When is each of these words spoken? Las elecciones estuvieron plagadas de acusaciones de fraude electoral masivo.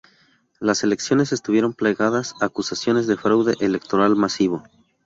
Las 0.59 0.83
elecciones 0.83 1.31
estuvieron 1.31 1.73
plagadas 1.73 2.33
de 2.39 2.47
acusaciones 2.47 3.05
de 3.05 3.17
fraude 3.17 3.53
electoral 3.59 4.15
masivo. 4.15 4.63